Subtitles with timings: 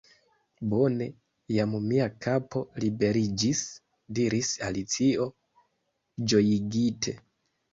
[0.69, 1.03] "Bone!
[1.57, 3.61] Jam mia kapo liberiĝis,"
[4.21, 5.29] diris Alicio,
[6.33, 7.17] ĝojigite.